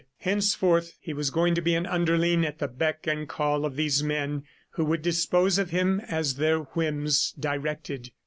[0.17, 4.01] Henceforth he was going to be an underling at the beck and call of these
[4.01, 8.09] men who would dispose of him as their whims directed.